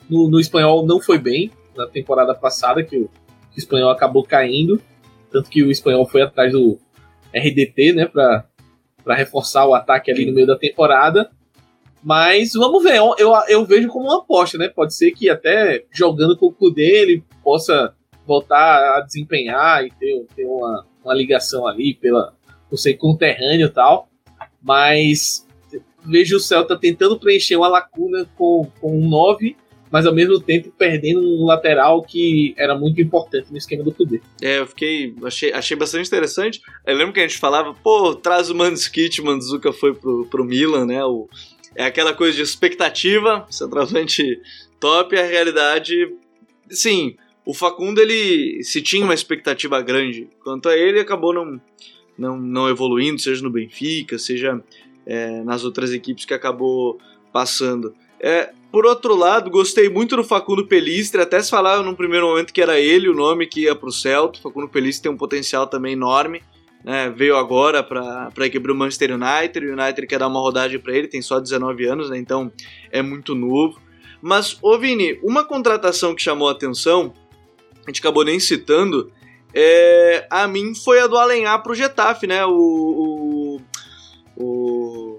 [0.08, 3.08] no, no espanhol não foi bem, na temporada passada, que o,
[3.52, 4.82] que o espanhol acabou caindo.
[5.30, 6.78] Tanto que o espanhol foi atrás do
[7.34, 8.44] RDT, né, para
[9.14, 11.30] reforçar o ataque ali no meio da temporada.
[12.02, 14.68] Mas vamos ver, eu, eu, eu, vejo como uma aposta, né?
[14.68, 17.94] Pode ser que até jogando com o cu dele possa
[18.26, 22.34] voltar a desempenhar e ter, ter uma, uma ligação ali pela,
[22.70, 24.08] por ser conterrâneo e tal.
[24.62, 25.46] Mas
[26.04, 29.56] vejo o Celta tentando preencher uma lacuna com, com um 9
[29.90, 34.20] mas ao mesmo tempo perdendo um lateral que era muito importante no esquema do Kudê.
[34.40, 35.14] É, eu fiquei.
[35.24, 36.60] Achei, achei bastante interessante.
[36.86, 40.86] Eu lembro que a gente falava, pô, traz o Mandzukic, Mandzuka foi pro, pro Milan,
[40.86, 41.04] né?
[41.04, 41.28] O,
[41.74, 44.40] é aquela coisa de expectativa, centralmente
[44.78, 45.94] top, a realidade.
[46.68, 48.62] Sim, o Facundo, ele.
[48.62, 51.60] Se tinha uma expectativa grande quanto a ele, acabou não,
[52.16, 54.62] não, não evoluindo, seja no Benfica, seja
[55.04, 56.98] é, nas outras equipes que acabou
[57.32, 57.94] passando.
[58.20, 62.52] É, por outro lado, gostei muito do Facundo Pelistre, até se falava num primeiro momento
[62.52, 64.38] que era ele o nome que ia pro Celta.
[64.38, 66.42] O Facundo Pelistre tem um potencial também enorme.
[66.84, 67.10] Né?
[67.10, 69.66] Veio agora para a equipe do Manchester United.
[69.66, 72.18] O United quer dar uma rodagem para ele, tem só 19 anos, né?
[72.18, 72.52] então
[72.92, 73.80] é muito novo.
[74.22, 77.12] Mas, ô Vini, uma contratação que chamou a atenção,
[77.84, 79.10] a gente acabou nem citando,
[79.54, 82.44] é, a mim foi a do Alenhar pro Getafe, né?
[82.44, 83.60] O, o,
[84.36, 85.09] o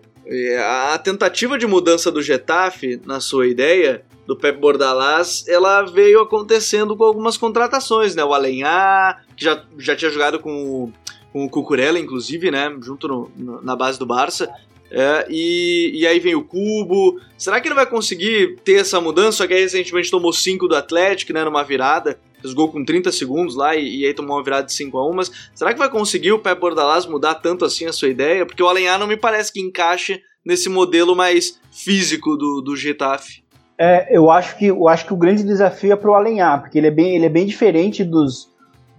[0.59, 6.95] a tentativa de mudança do Getafe, na sua ideia, do Pep Bordalás, ela veio acontecendo
[6.95, 8.23] com algumas contratações, né?
[8.23, 10.93] O Alenhar, que já, já tinha jogado com o,
[11.33, 12.73] com o Cucurella, inclusive, né?
[12.81, 14.49] Junto no, no, na base do Barça.
[14.89, 17.19] É, e, e aí vem o Cubo.
[17.37, 19.39] Será que ele vai conseguir ter essa mudança?
[19.39, 21.43] Só que aí recentemente tomou 5 do Atlético, né?
[21.43, 22.19] Numa virada.
[22.41, 25.09] Fez gol com 30 segundos lá e, e aí tomou uma virada de 5 a
[25.09, 28.45] 1 Mas será que vai conseguir o Pep Bordalás mudar tanto assim a sua ideia?
[28.45, 33.43] Porque o Alenhar não me parece que encaixe nesse modelo mais físico do, do Getafe.
[33.77, 36.77] É, eu acho que eu acho que o grande desafio é para o Alenhar, porque
[36.77, 38.49] ele é bem, ele é bem diferente dos,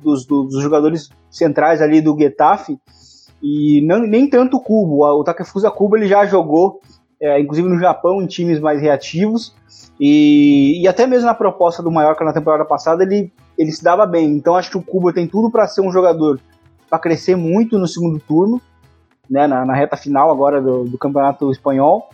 [0.02, 2.76] dos, dos jogadores centrais ali do Getafe
[3.42, 5.05] e não, nem tanto o Cubo.
[5.05, 6.81] O Takefusa Cubo ele já jogou,
[7.22, 9.54] é, inclusive no Japão, em times mais reativos
[10.00, 14.04] e, e até mesmo na proposta do Mallorca na temporada passada ele ele se dava
[14.04, 14.30] bem.
[14.30, 16.40] Então acho que o Cubo tem tudo para ser um jogador
[16.90, 18.61] para crescer muito no segundo turno,
[19.30, 22.11] né, na, na reta final agora do, do campeonato espanhol.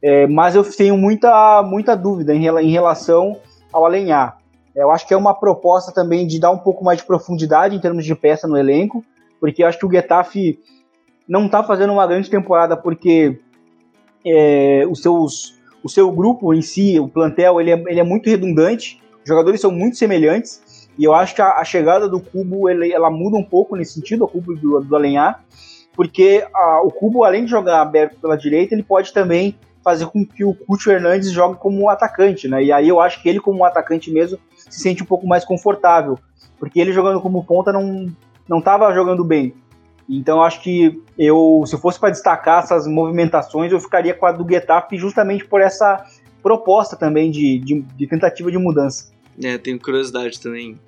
[0.00, 3.36] É, mas eu tenho muita, muita dúvida em, em relação
[3.72, 4.38] ao Alenhar.
[4.74, 7.80] Eu acho que é uma proposta também de dar um pouco mais de profundidade em
[7.80, 9.02] termos de peça no elenco,
[9.40, 10.58] porque eu acho que o Getafe
[11.26, 13.40] não está fazendo uma grande temporada porque
[14.26, 18.28] é, os seus, o seu grupo em si, o plantel, ele é, ele é muito
[18.28, 22.68] redundante, os jogadores são muito semelhantes, e eu acho que a, a chegada do Cubo
[22.68, 25.44] ele, ela muda um pouco nesse sentido, o Cubo do, do Alenhar,
[25.94, 30.26] porque a, o Cubo, além de jogar aberto pela direita, ele pode também fazer com
[30.26, 32.62] que o Cúcio Hernandes jogue como um atacante, né?
[32.62, 34.36] E aí eu acho que ele, como um atacante mesmo,
[34.68, 36.18] se sente um pouco mais confortável,
[36.58, 38.08] porque ele jogando como ponta não
[38.48, 39.54] não estava jogando bem.
[40.08, 44.48] Então acho que eu, se fosse para destacar essas movimentações, eu ficaria com a do
[44.48, 46.04] Getafe justamente por essa
[46.42, 49.10] proposta também de, de, de tentativa de mudança.
[49.42, 50.78] É, tenho curiosidade também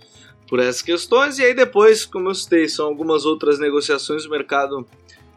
[0.48, 1.38] por essas questões.
[1.38, 4.86] E aí depois, como eu citei, são algumas outras negociações do mercado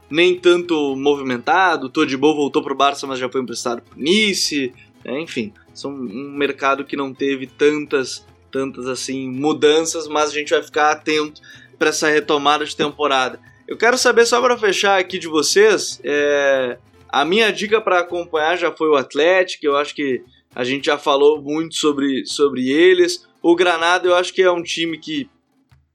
[0.10, 1.88] nem tanto movimentado.
[1.88, 4.74] O Todibo voltou para o Barça, mas já foi emprestado para Nice.
[5.04, 10.52] É, enfim, são um mercado que não teve tantas, tantas assim mudanças, mas a gente
[10.52, 11.42] vai ficar atento
[11.80, 13.40] para essa retomada de temporada.
[13.72, 18.58] Eu quero saber só para fechar aqui de vocês, é, a minha dica para acompanhar
[18.58, 19.66] já foi o Atlético.
[19.66, 20.22] Eu acho que
[20.54, 23.26] a gente já falou muito sobre, sobre eles.
[23.42, 25.30] O Granada eu acho que é um time que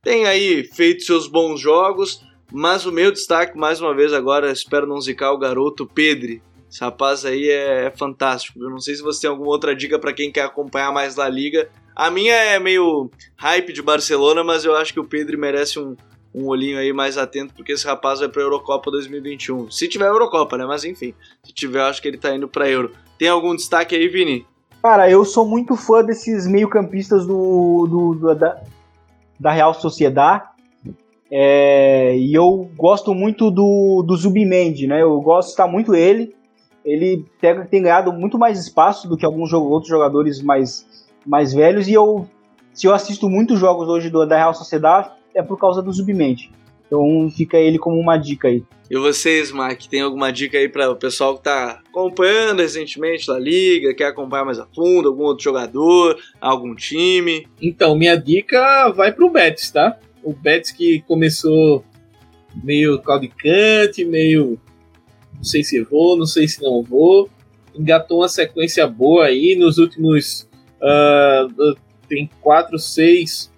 [0.02, 4.86] tem aí feito seus bons jogos, mas o meu destaque, mais uma vez agora, espero
[4.86, 6.42] não zicar o garoto Pedri.
[6.70, 8.58] Esse rapaz aí é, é fantástico.
[8.58, 11.28] Eu não sei se você tem alguma outra dica para quem quer acompanhar mais da
[11.28, 11.68] liga.
[11.94, 15.94] A minha é meio hype de Barcelona, mas eu acho que o Pedri merece um,
[16.36, 19.70] um olhinho aí mais atento, porque esse rapaz vai para a Eurocopa 2021.
[19.70, 20.66] Se tiver Eurocopa, né?
[20.66, 22.92] Mas enfim, se tiver, acho que ele tá indo para Euro.
[23.18, 24.46] Tem algum destaque aí, Vini?
[24.82, 28.62] Cara, eu sou muito fã desses meio-campistas do, do, do, da,
[29.40, 30.44] da Real Sociedade.
[31.30, 35.00] É, e eu gosto muito do, do Zubimendi, né?
[35.00, 36.36] Eu gosto estar muito ele.
[36.84, 40.86] Ele tem, tem ganhado muito mais espaço do que alguns outros jogadores mais,
[41.26, 41.88] mais velhos.
[41.88, 42.28] E eu,
[42.74, 46.50] se eu assisto muitos jogos hoje do, da Real Sociedade, é por causa do Zubimendi.
[46.86, 48.64] Então fica ele como uma dica aí.
[48.88, 53.38] E vocês, Mark, tem alguma dica aí para o pessoal que está acompanhando recentemente a
[53.38, 57.46] liga, quer acompanhar mais a fundo, algum outro jogador, algum time?
[57.60, 59.98] Então, minha dica vai para o Betis, tá?
[60.22, 61.84] O Betis que começou
[62.62, 64.58] meio caudicante, meio
[65.34, 67.28] não sei se vou, não sei se não vou.
[67.74, 70.48] Engatou uma sequência boa aí nos últimos.
[70.80, 71.76] Uh,
[72.08, 73.50] tem quatro, seis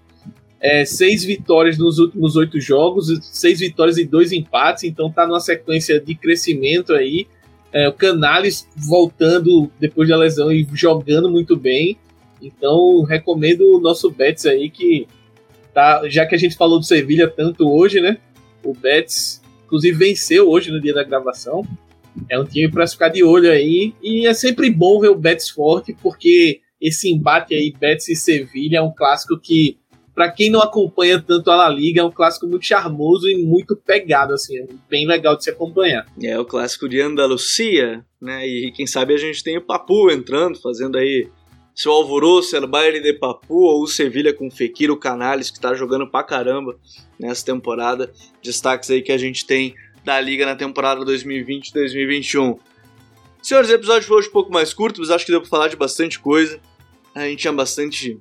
[0.60, 5.40] é, seis vitórias nos últimos oito jogos, seis vitórias e dois empates, então tá numa
[5.40, 7.26] sequência de crescimento aí.
[7.72, 11.96] É, o Canales voltando depois da lesão e jogando muito bem.
[12.40, 15.06] Então recomendo o nosso Betis aí que
[15.74, 18.18] tá, já que a gente falou do Sevilha tanto hoje, né?
[18.64, 21.62] O Betis inclusive venceu hoje no dia da gravação.
[22.28, 25.50] É um time para ficar de olho aí e é sempre bom ver o Betis
[25.50, 29.76] forte porque esse embate aí Betis e Sevilha é um clássico que
[30.18, 33.76] para quem não acompanha tanto a La Liga, é um clássico muito charmoso e muito
[33.76, 36.08] pegado, assim, é bem legal de se acompanhar.
[36.20, 38.44] É o clássico de Andalucia, né?
[38.44, 41.28] E quem sabe a gente tem o Papu entrando, fazendo aí
[41.72, 45.72] seu alvoroço, El Baile de Papu, ou o Sevilha com Fekir, o Canales, que tá
[45.72, 46.76] jogando pra caramba
[47.16, 48.12] nessa temporada.
[48.42, 52.58] Destaques aí que a gente tem da Liga na temporada 2020-2021.
[53.40, 55.68] Senhores, o episódio foi hoje um pouco mais curto, mas acho que deu pra falar
[55.68, 56.58] de bastante coisa.
[57.14, 58.18] A gente tinha bastante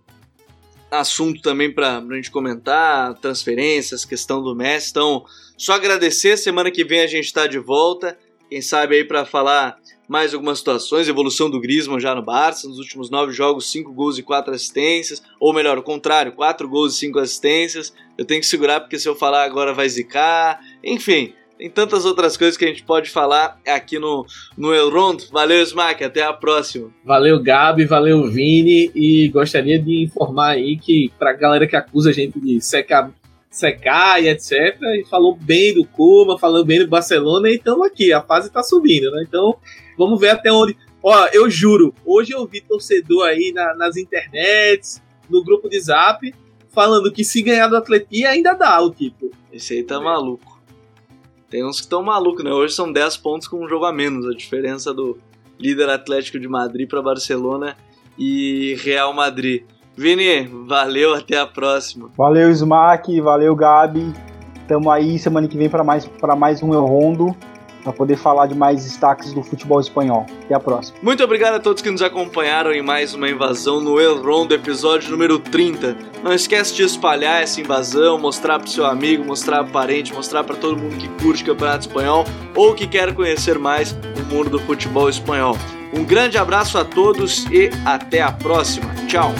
[0.91, 4.89] assunto também para a gente comentar, transferências, questão do Messi.
[4.91, 5.26] Então,
[5.58, 6.38] só agradecer.
[6.38, 8.17] Semana que vem a gente está de volta.
[8.50, 12.80] Quem sabe aí para falar mais algumas situações, evolução do Griezmann já no Barça, nos
[12.80, 17.00] últimos nove jogos, cinco gols e quatro assistências, ou melhor, o contrário, quatro gols e
[17.00, 17.94] cinco assistências.
[18.17, 20.62] Eu tenho que segurar porque se eu falar agora vai zicar.
[20.81, 25.27] Enfim, tem tantas outras coisas que a gente pode falar aqui no, no Elrond.
[25.31, 26.91] Valeu, Smack, até a próxima.
[27.03, 28.91] Valeu, Gabi, valeu, Vini.
[28.93, 33.12] E gostaria de informar aí que, pra galera que acusa a gente de secar,
[33.49, 38.13] secar e etc., e falou bem do Cuba, falou bem do Barcelona, e estamos aqui,
[38.13, 39.23] a fase tá subindo, né?
[39.27, 39.58] Então,
[39.97, 40.77] vamos ver até onde.
[41.01, 46.33] Ó, eu juro, hoje eu vi torcedor aí na, nas internets, no grupo de zap,
[46.69, 49.31] falando que se ganhar do Atletia ainda dá o tipo.
[49.51, 50.56] Esse aí tá maluco.
[51.50, 52.52] Tem uns que estão malucos, né?
[52.52, 54.25] Hoje são 10 pontos com um jogo a menos.
[54.27, 55.17] A diferença do
[55.58, 57.77] líder Atlético de Madrid para Barcelona
[58.17, 59.63] e Real Madrid.
[59.95, 62.10] Vini, valeu, até a próxima.
[62.17, 64.13] Valeu, Smack, valeu, Gabi.
[64.67, 67.35] Tamo aí semana que vem para mais, mais um Eu Rondo.
[67.84, 70.25] Para poder falar de mais destaques do futebol espanhol.
[70.46, 70.98] Até a próxima.
[71.02, 75.10] Muito obrigado a todos que nos acompanharam em mais uma invasão no El Rondo, episódio
[75.12, 75.96] número 30.
[76.23, 80.56] Não esquece de espalhar essa invasão, mostrar para seu amigo, mostrar para parente, mostrar para
[80.56, 82.25] todo mundo que curte campeonato espanhol
[82.56, 85.58] ou que quer conhecer mais o mundo do futebol espanhol.
[85.94, 88.94] Um grande abraço a todos e até a próxima.
[89.08, 89.32] Tchau.